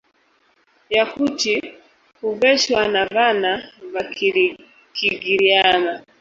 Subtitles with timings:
[0.95, 1.73] Yakuti
[2.21, 5.93] huveshwa na vana vakigiriama.